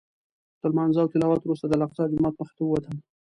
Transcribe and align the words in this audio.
تر 0.59 0.69
لمانځه 0.73 0.99
او 1.01 1.11
تلاوت 1.13 1.41
وروسته 1.43 1.65
د 1.67 1.73
الاقصی 1.77 2.03
جومات 2.11 2.33
مخې 2.37 2.53
ته 2.57 2.61
ووتم. 2.63 2.95